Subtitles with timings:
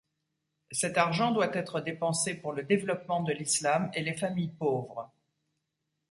[0.71, 5.13] Cet argent doit être dépensé pour le développement de l’Islam et les familles pauvres.